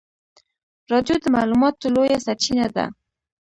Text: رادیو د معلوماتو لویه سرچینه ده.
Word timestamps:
رادیو 0.91 1.15
د 1.21 1.25
معلوماتو 1.35 1.93
لویه 1.95 2.17
سرچینه 2.25 2.67
ده. 2.75 2.85